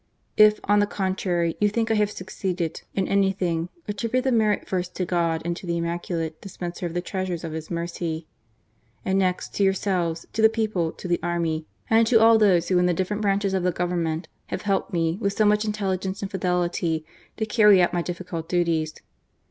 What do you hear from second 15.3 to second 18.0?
so much intelli gence and fidelity, to carry out